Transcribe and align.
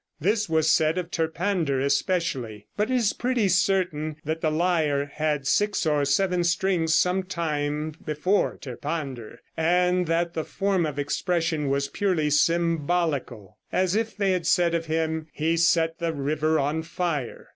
This 0.19 0.49
was 0.49 0.73
said 0.73 0.97
of 0.97 1.11
Terpander 1.11 1.79
especially; 1.79 2.65
but 2.75 2.89
it 2.89 2.95
is 2.95 3.13
pretty 3.13 3.47
certain 3.47 4.15
that 4.25 4.41
the 4.41 4.49
lyre 4.49 5.05
had 5.05 5.45
six 5.45 5.85
or 5.85 6.05
seven 6.05 6.43
strings 6.43 6.95
some 6.95 7.21
time 7.21 7.93
before 8.03 8.57
Terpander, 8.57 9.43
and 9.55 10.07
that 10.07 10.33
the 10.33 10.43
form 10.43 10.87
of 10.87 10.97
expression 10.97 11.69
was 11.69 11.87
purely 11.87 12.31
symbolical, 12.31 13.59
as 13.71 13.95
if 13.95 14.17
they 14.17 14.31
had 14.31 14.47
said 14.47 14.73
of 14.73 14.87
him 14.87 15.27
"he 15.33 15.55
set 15.55 15.99
the 15.99 16.11
river 16.13 16.57
on 16.57 16.81
fire." 16.81 17.49